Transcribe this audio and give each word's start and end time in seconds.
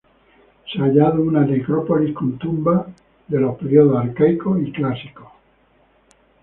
Se 0.65 0.81
ha 0.81 0.85
hallado 0.85 1.21
una 1.21 1.41
necrópolis 1.41 2.15
con 2.15 2.39
tumbas 2.39 2.87
de 3.27 3.39
los 3.39 3.55
periodos 3.59 4.03
arcaico 4.03 4.57
y 4.57 4.71
clásicos. 4.71 5.27